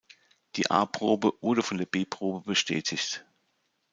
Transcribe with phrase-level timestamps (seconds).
[0.55, 3.23] Die A-Probe wurde von der B-Probe bestätigt.